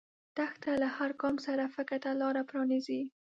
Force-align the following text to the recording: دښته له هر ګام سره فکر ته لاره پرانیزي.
دښته 0.37 0.71
له 0.81 0.87
هر 0.97 1.11
ګام 1.21 1.35
سره 1.45 1.73
فکر 1.75 1.97
ته 2.03 2.11
لاره 2.21 2.41
پرانیزي. 2.49 3.01